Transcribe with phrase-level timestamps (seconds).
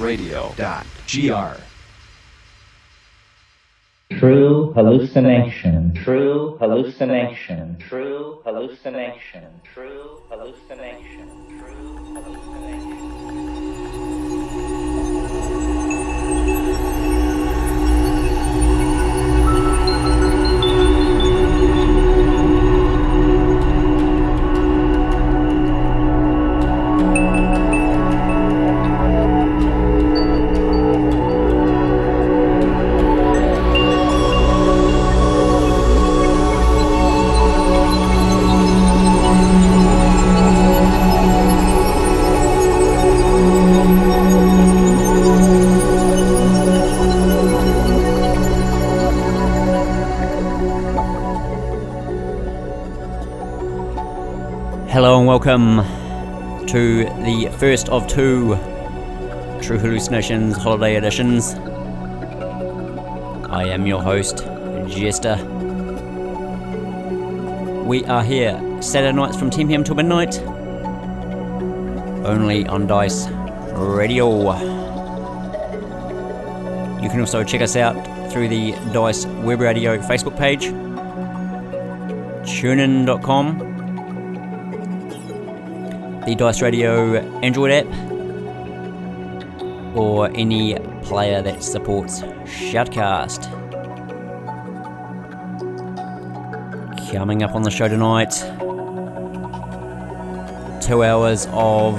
[0.00, 1.69] Radio.gr.
[4.20, 11.39] True hallucination, true hallucination, true hallucination, true hallucination,
[55.42, 58.56] welcome to the first of two
[59.62, 61.54] True Hallucinations holiday editions.
[63.48, 64.44] I am your host,
[64.86, 65.36] Jester.
[67.86, 70.38] We are here Saturday nights from 10 pm till midnight,
[72.26, 73.26] only on Dice
[73.72, 74.28] Radio.
[77.00, 77.94] You can also check us out
[78.30, 80.66] through the Dice Web Radio Facebook page,
[82.44, 83.69] tunein.com
[86.30, 87.86] the Dice Radio Android app,
[89.96, 93.50] or any player that supports Shoutcast.
[97.12, 98.30] Coming up on the show tonight,
[100.80, 101.96] two hours of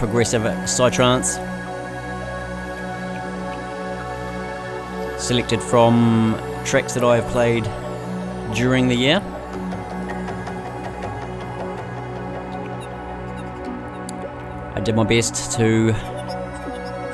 [0.00, 1.38] progressive psytrance,
[5.20, 7.62] selected from tracks that I have played
[8.56, 9.22] during the year.
[14.88, 15.92] Did my best to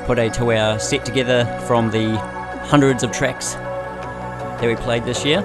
[0.05, 2.15] put a two hour set together from the
[2.69, 5.41] hundreds of tracks that we played this year,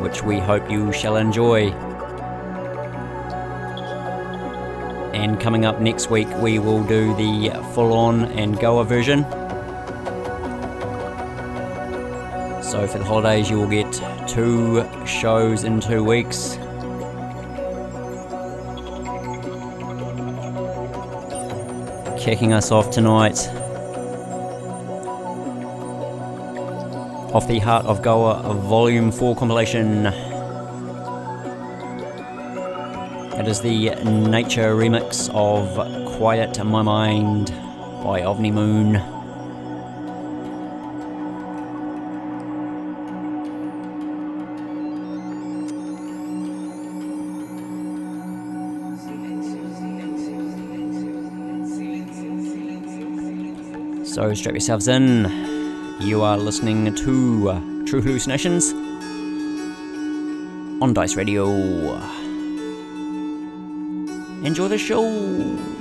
[0.00, 1.70] which we hope you shall enjoy.
[5.14, 9.22] And coming up next week, we will do the full on and Goa version.
[12.60, 16.58] So for the holidays, you will get two shows in two weeks.
[22.26, 23.38] Kicking us off tonight.
[27.32, 30.06] Off the Heart of Goa Volume 4 compilation.
[33.36, 37.52] It is the nature remix of Quiet My Mind
[38.02, 39.05] by Ovnimoon.
[54.16, 55.30] So strap yourselves in.
[56.00, 58.72] You are listening to True Hallucinations
[60.80, 61.44] on Dice Radio.
[64.42, 65.75] Enjoy the show.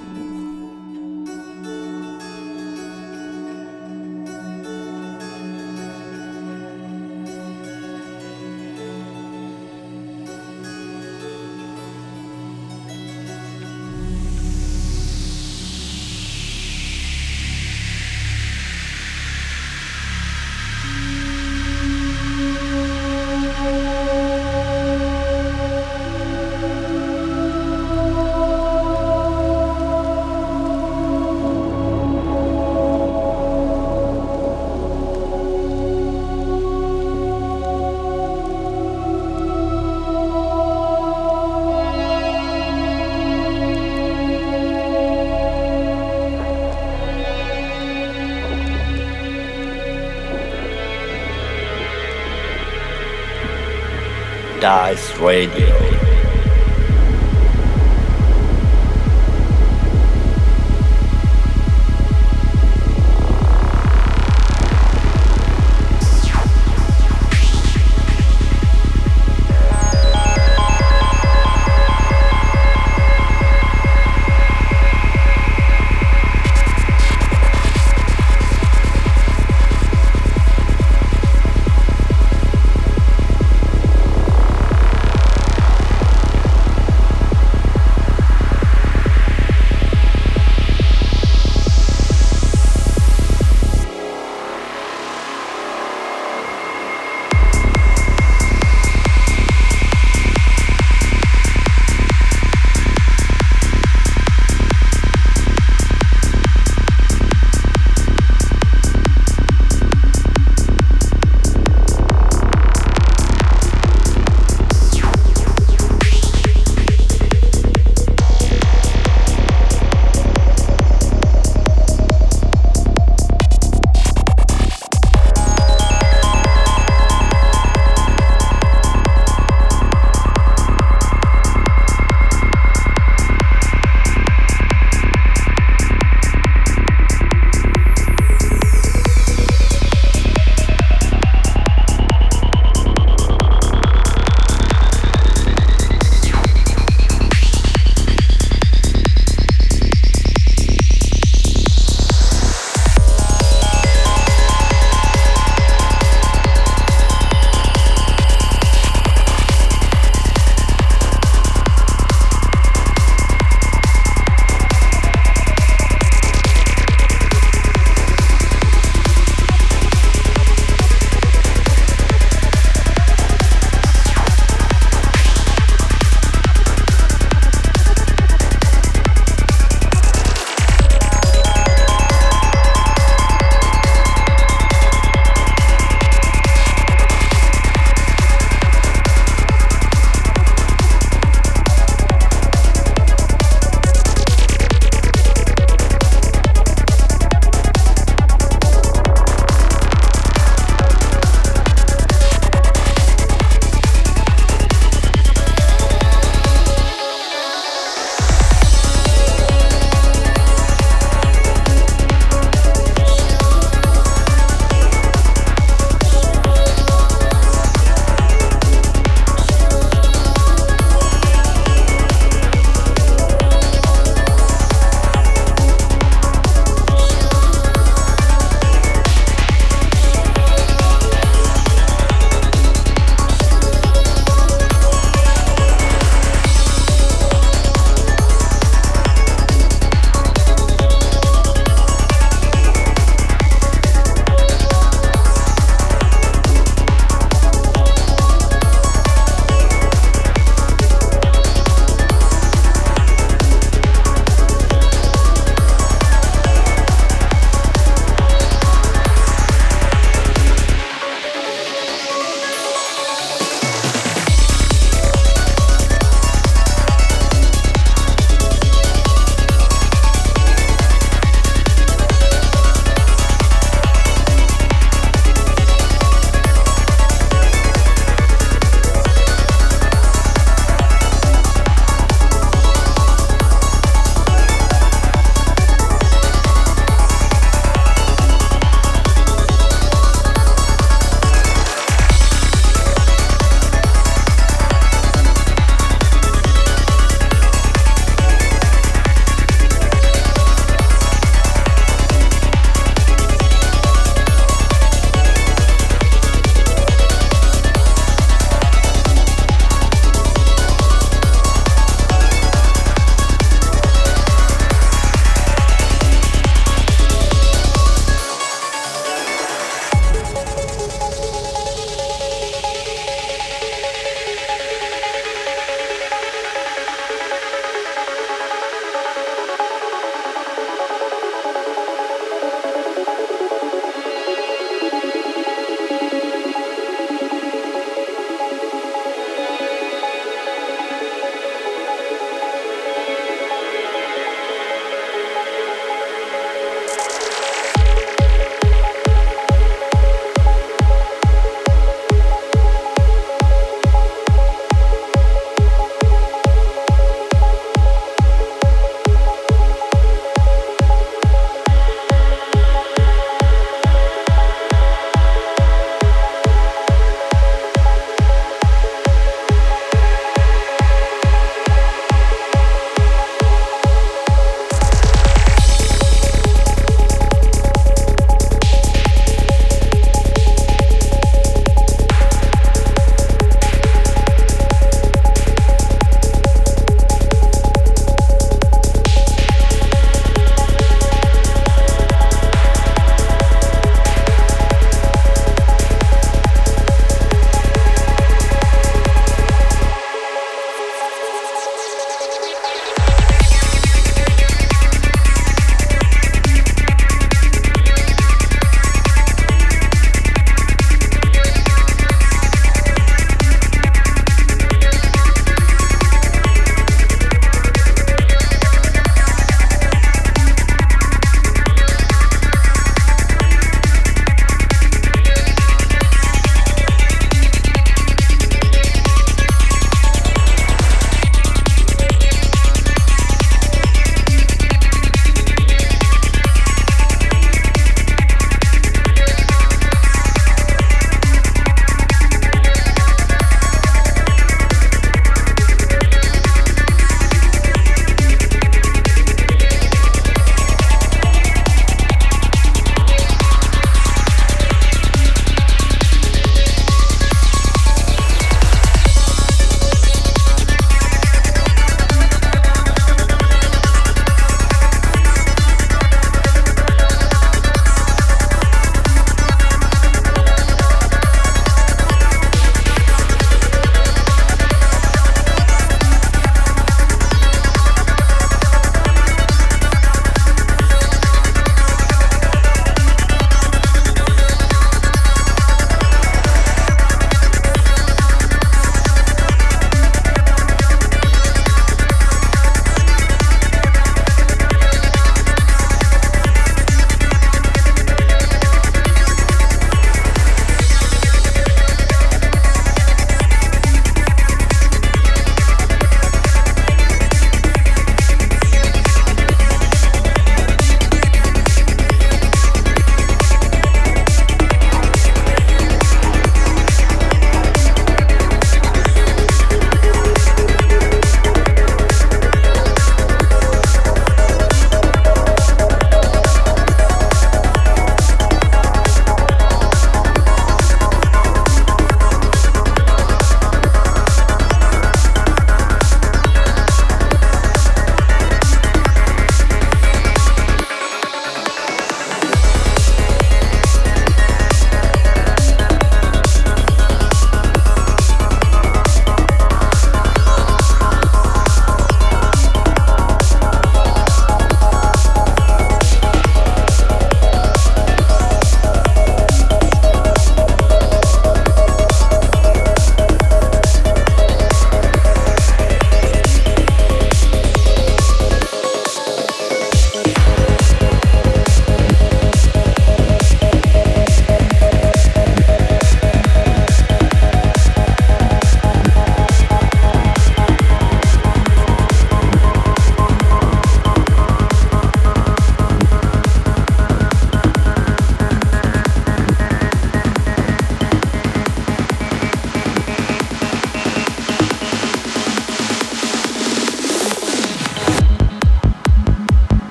[54.75, 55.74] Dice Radio.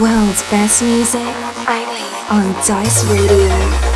[0.00, 1.20] World's best music
[1.68, 3.93] only on Dice Radio.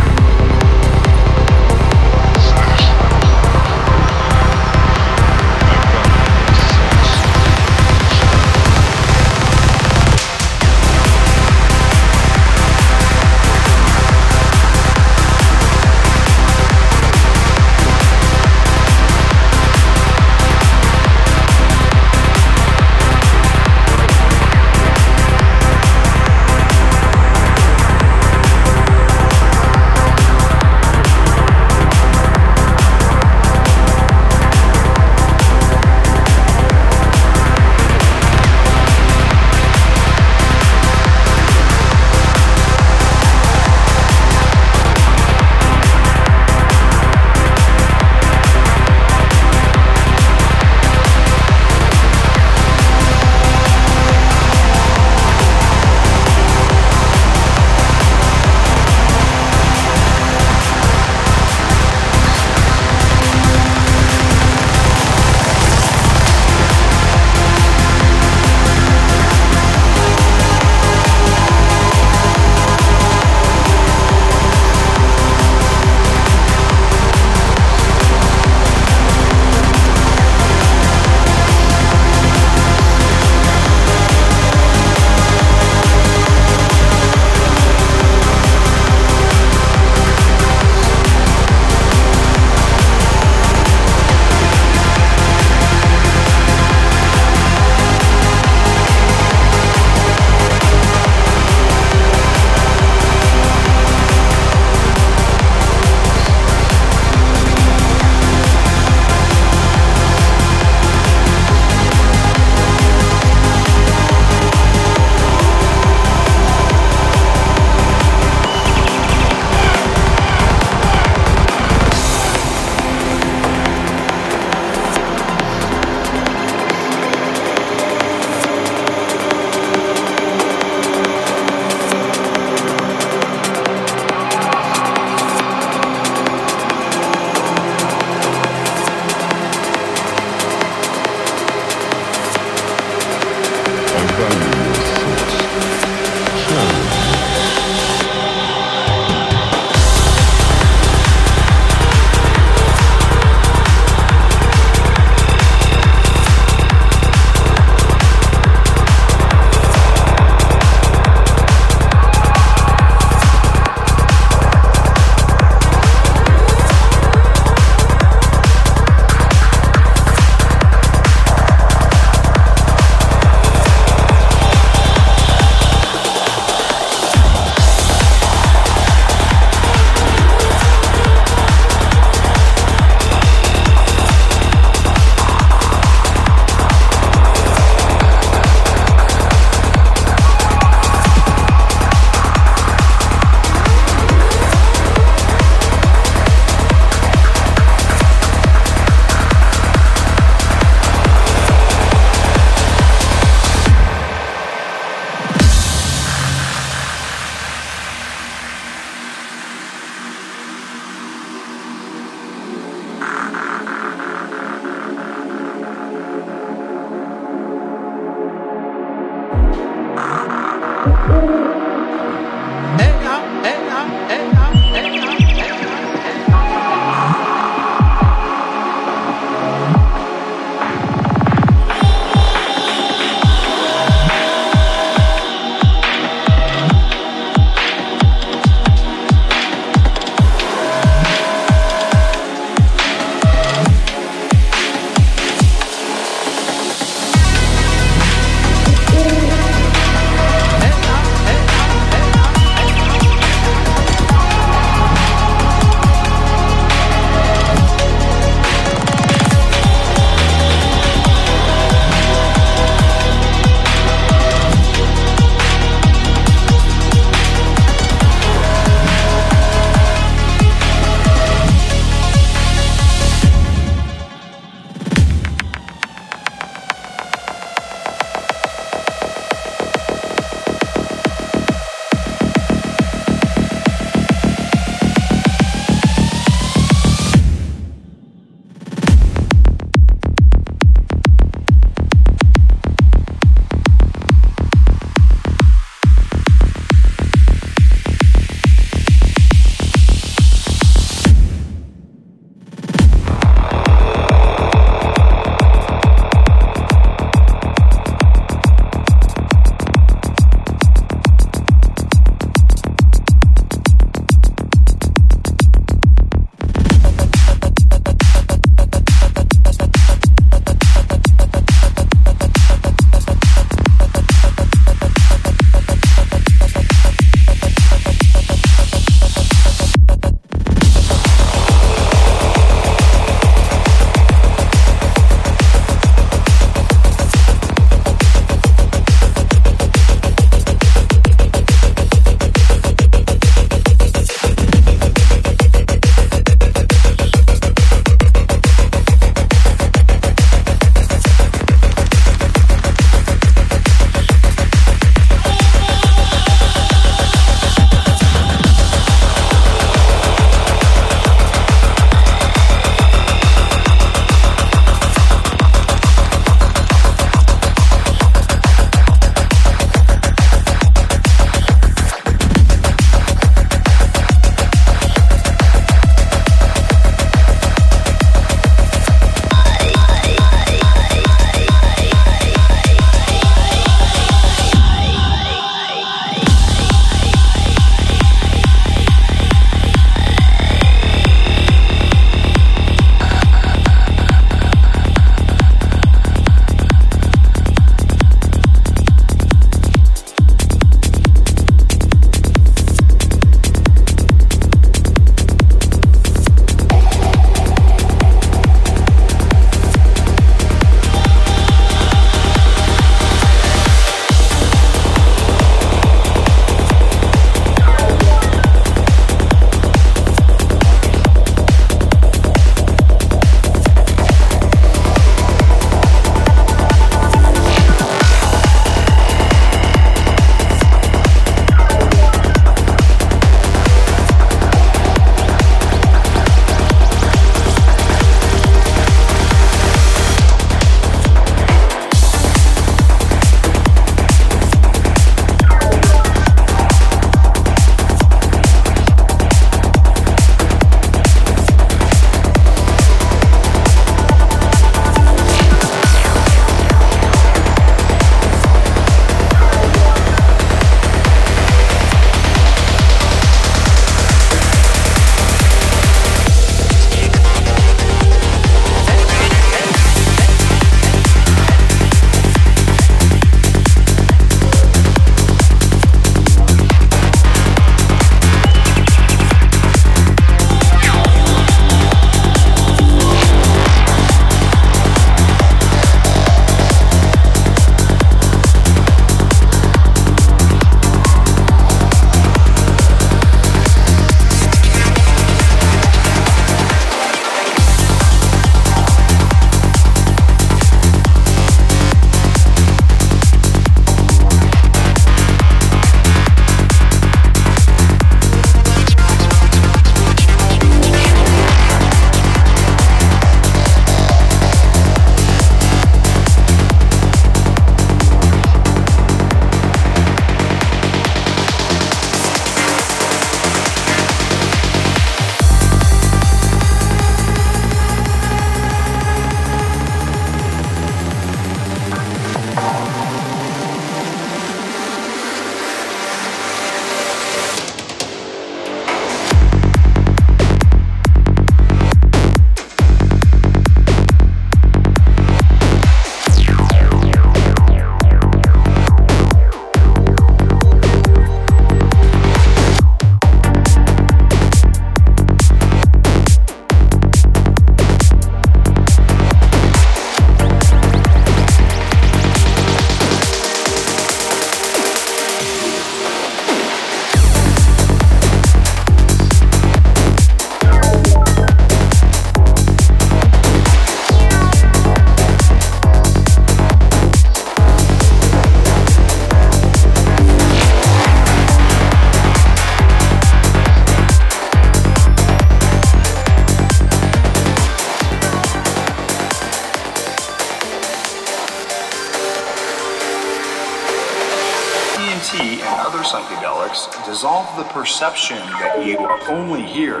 [597.94, 598.98] Perception that you
[599.28, 600.00] only hear.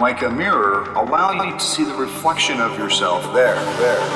[0.00, 4.09] Like a mirror, allow you to see the reflection of yourself there, there.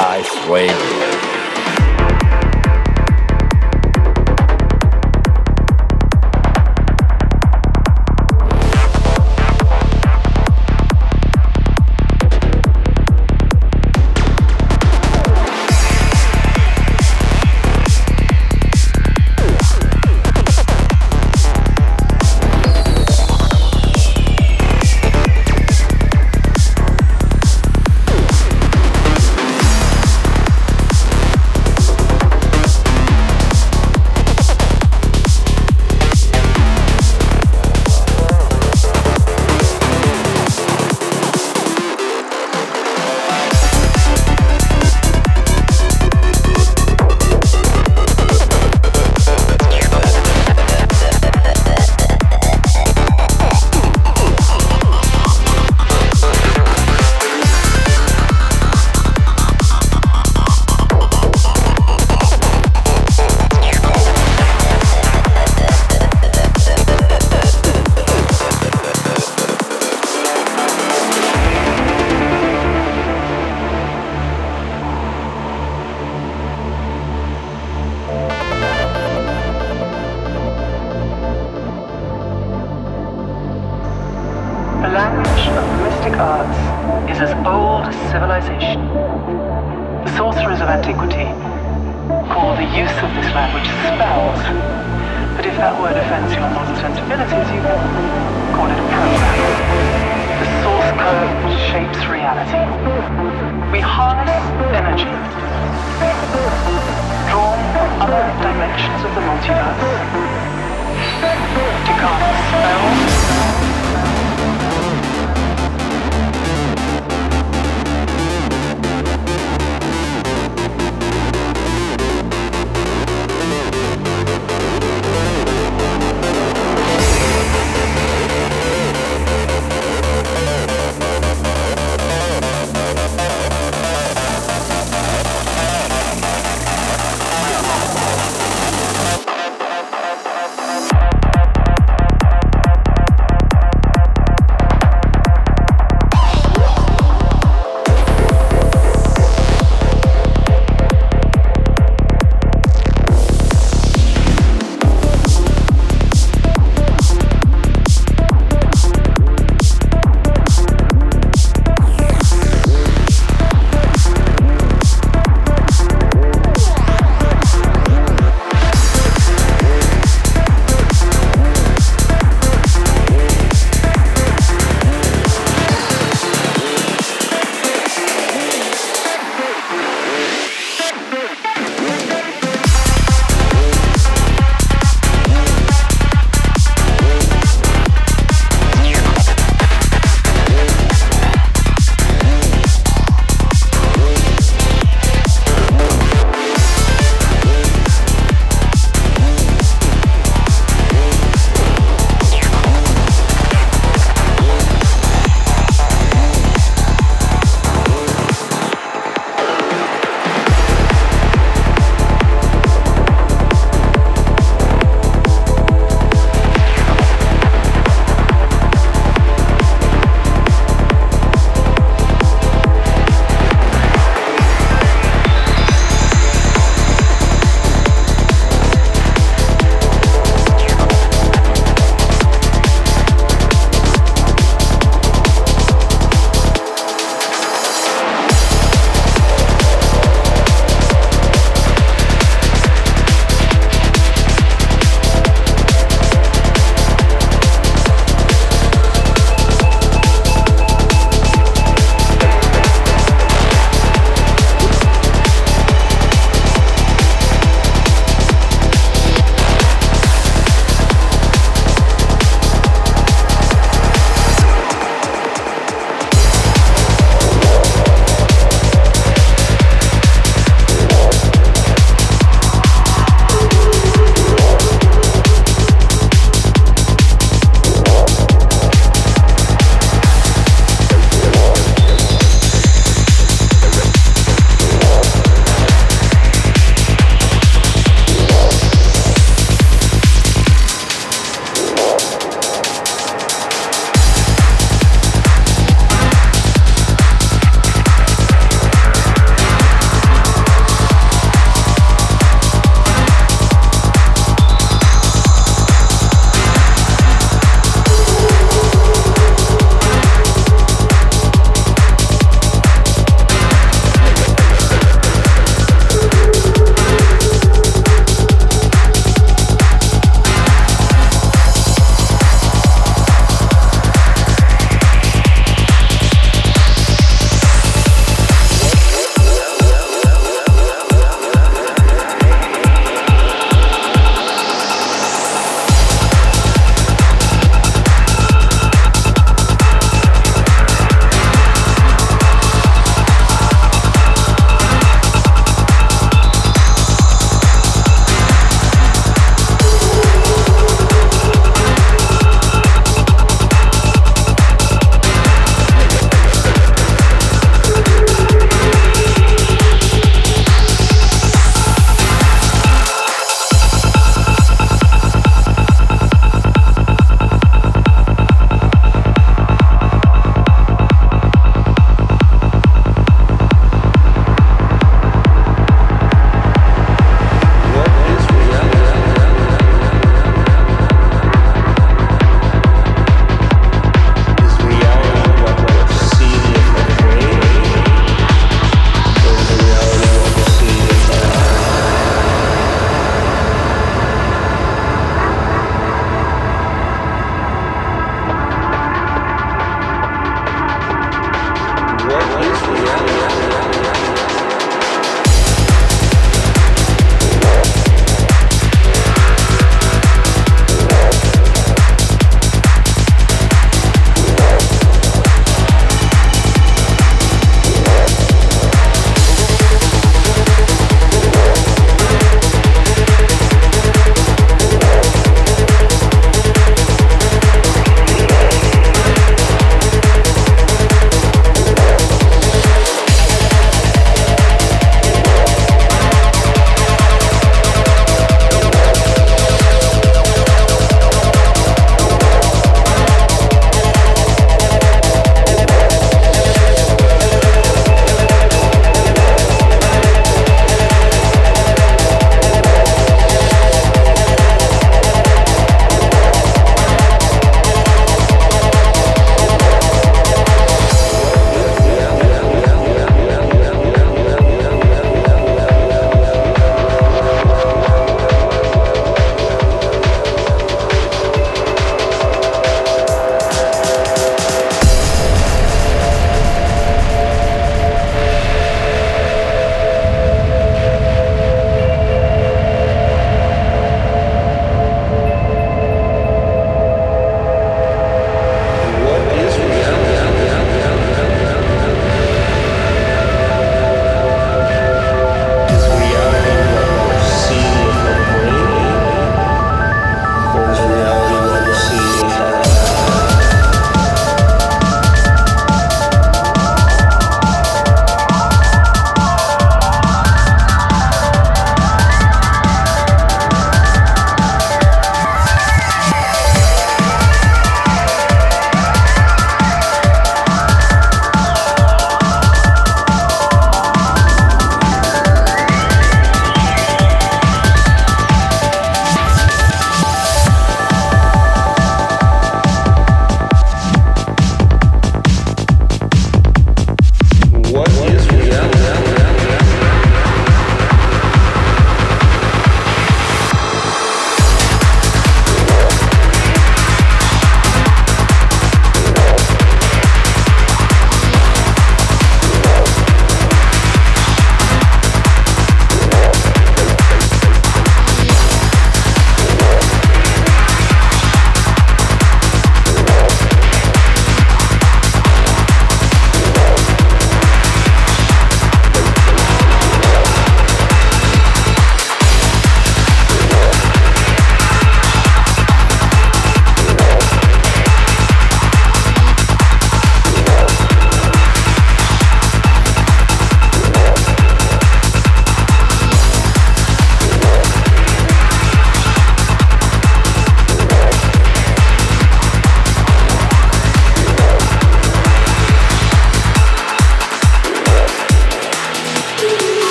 [0.00, 0.97] I swear.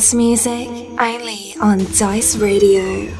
[0.00, 0.66] Best music
[0.98, 3.19] only on Dice Radio.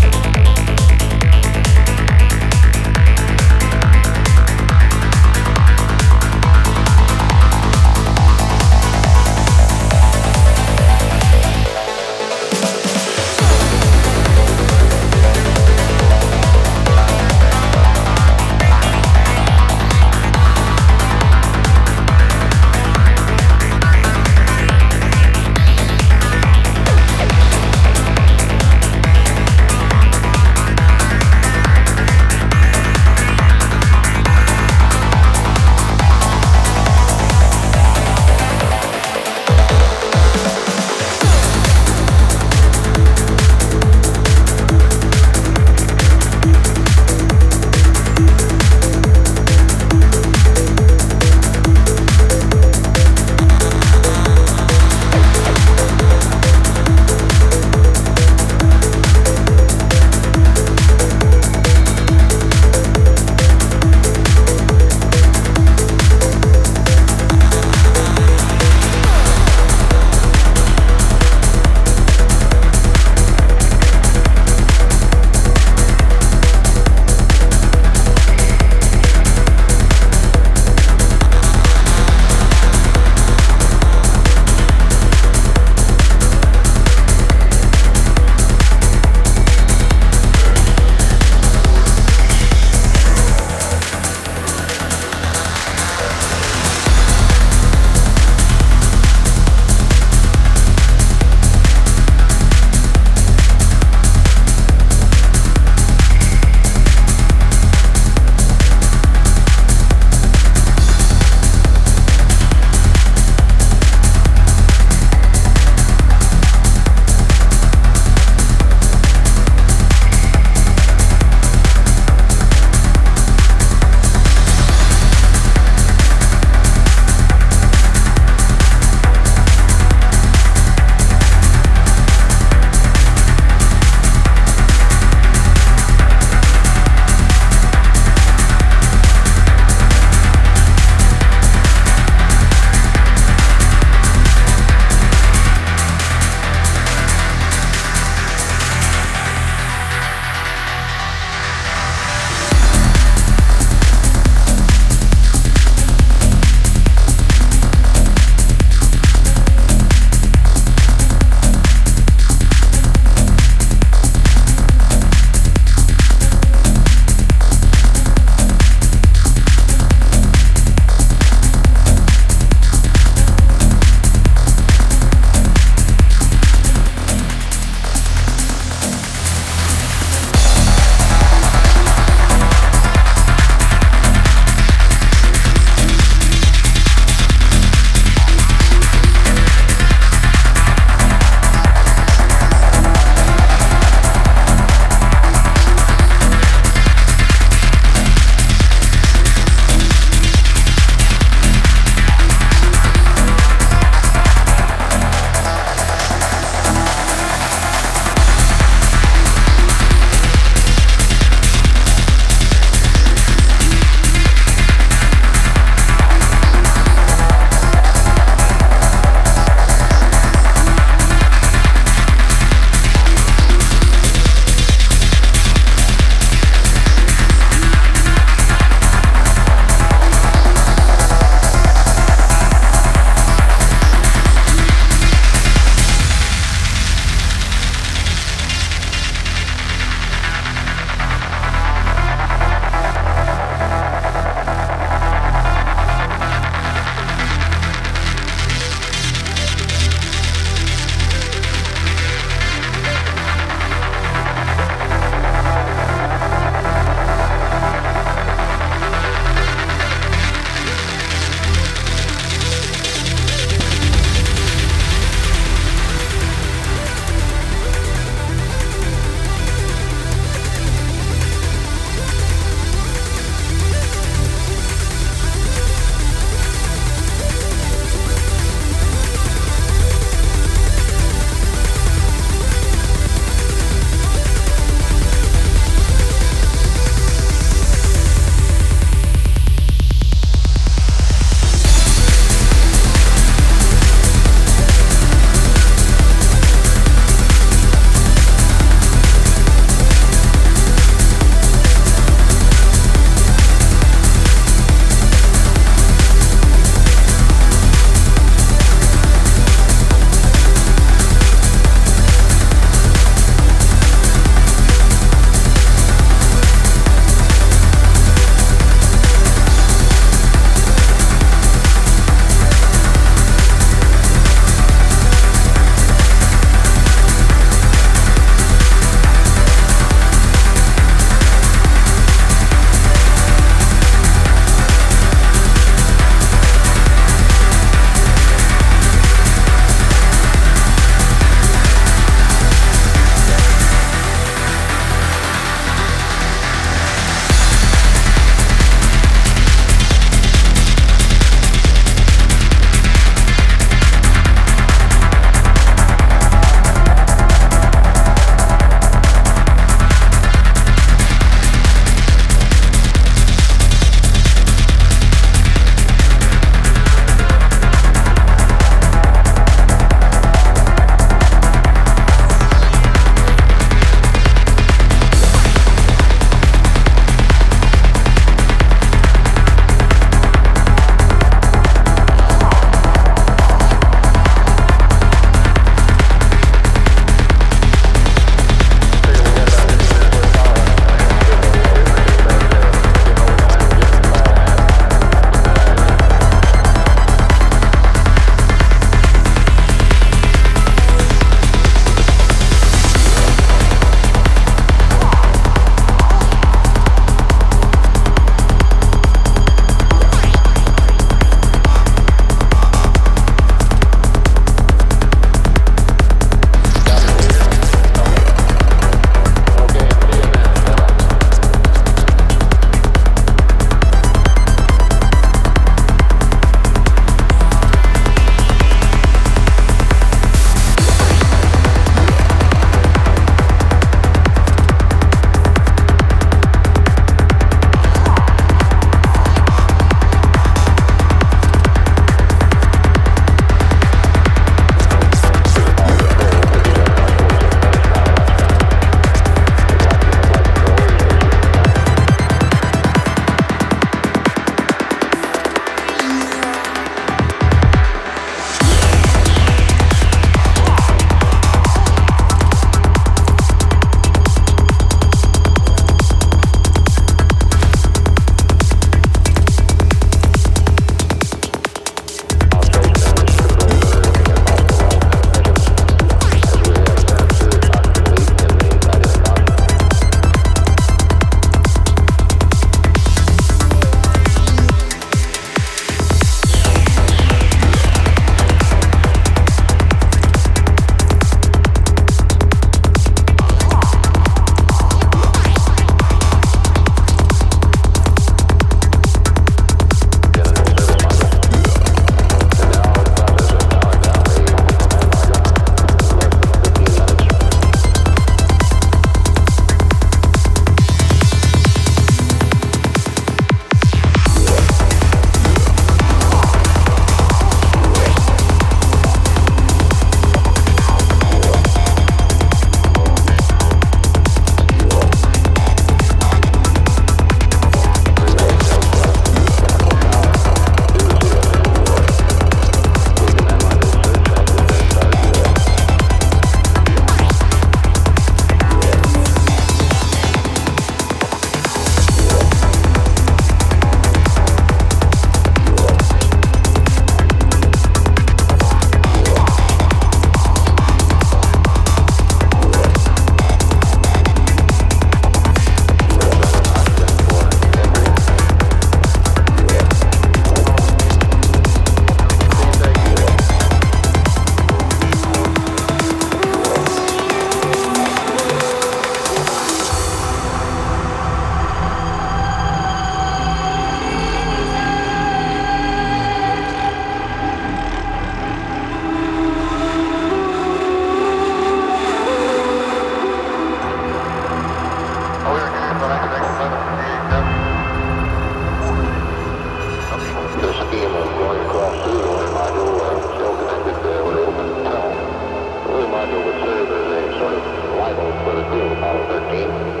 [596.11, 597.63] Module with server, they sort of
[597.97, 600.00] libel for the deal, Apollo 13.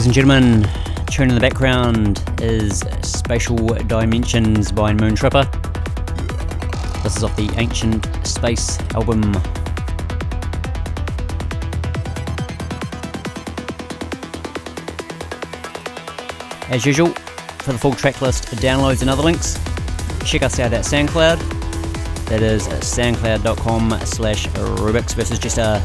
[0.00, 1.06] Ladies and gentlemen.
[1.10, 5.44] Tune in the background is Spatial Dimensions by Moontripper.
[7.02, 9.20] This is off the Ancient Space album.
[16.70, 17.08] As usual,
[17.58, 19.62] for the full track list, downloads and other links,
[20.24, 21.40] check us out at SoundCloud.
[22.24, 25.84] That is soundcloud.com slash Rubik's versus Jester.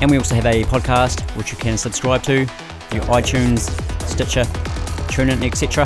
[0.00, 3.70] And we also have a podcast which you can subscribe to through iTunes,
[4.08, 4.44] Stitcher,
[5.12, 5.84] TuneIn, etc.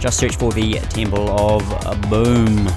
[0.00, 1.62] Just search for the Temple of
[2.08, 2.68] Boom.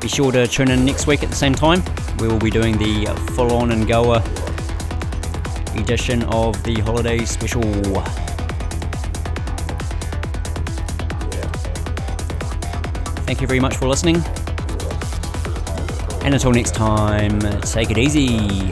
[0.00, 1.82] Be sure to tune in next week at the same time.
[2.18, 4.22] We will be doing the full on and Goa
[5.76, 7.62] edition of the holiday special.
[13.34, 14.22] Thank you very much for listening.
[16.24, 18.70] And until next time, take it easy.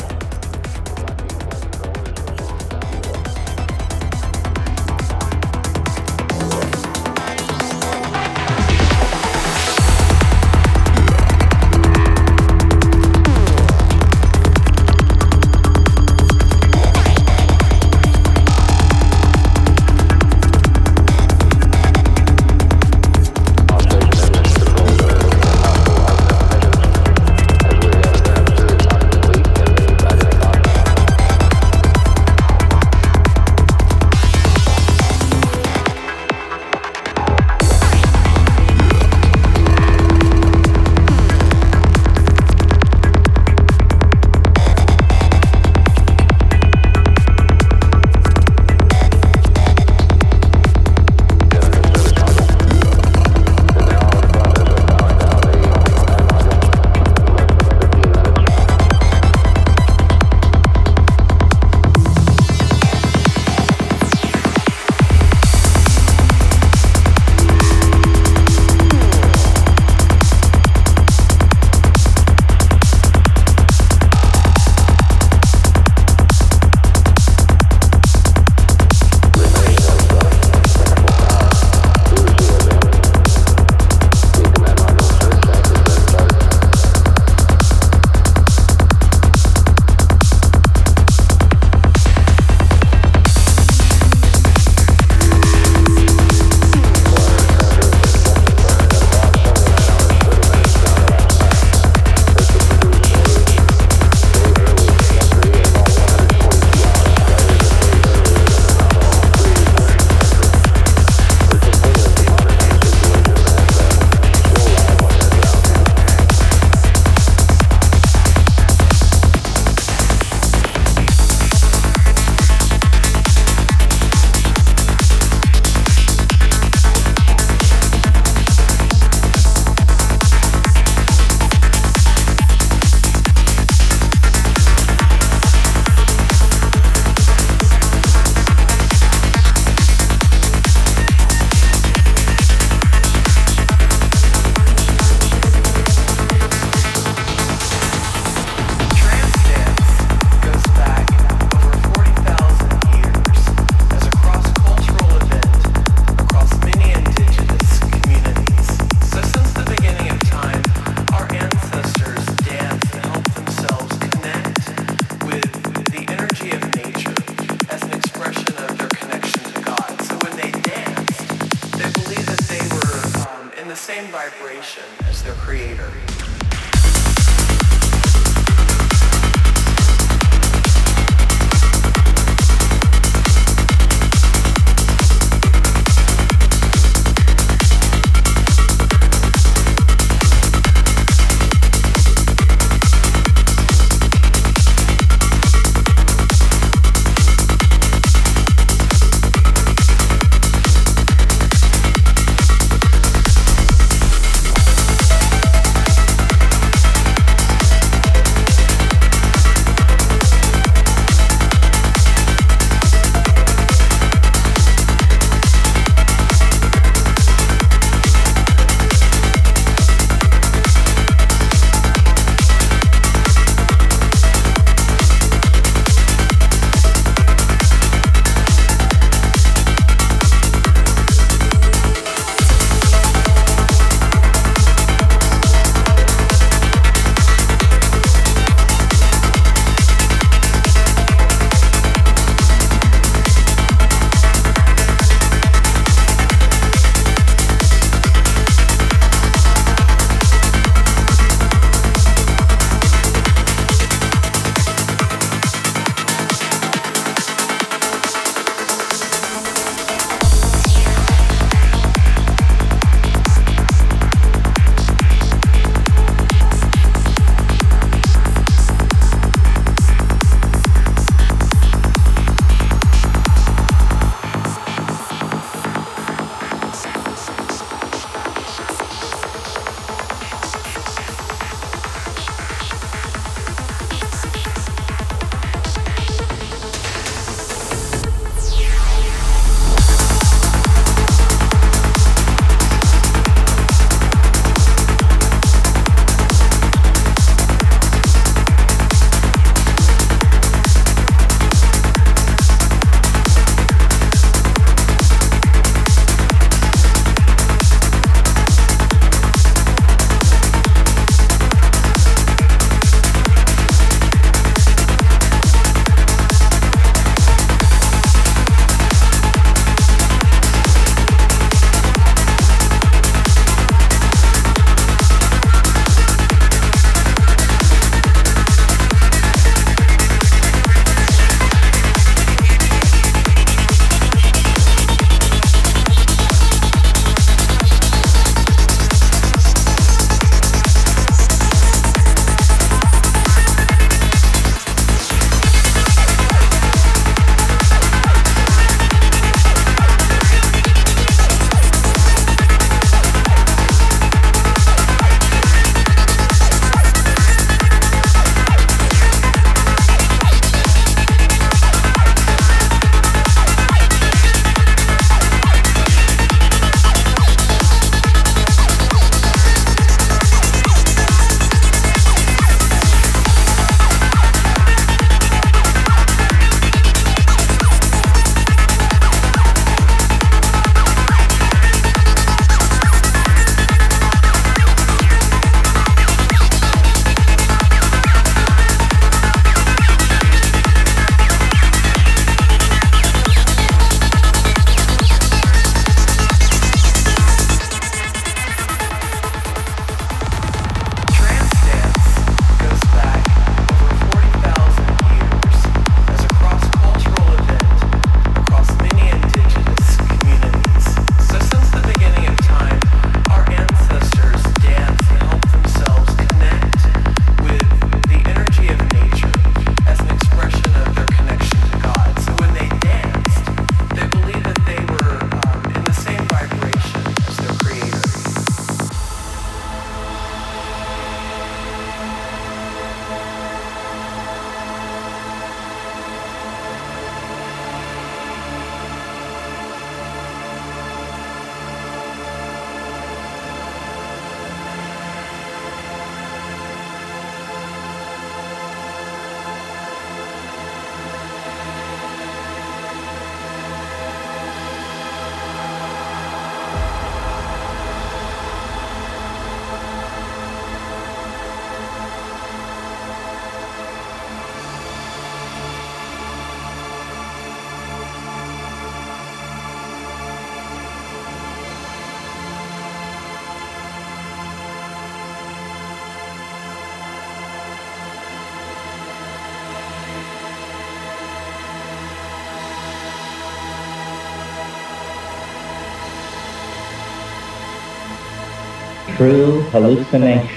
[489.72, 490.51] Hallucination.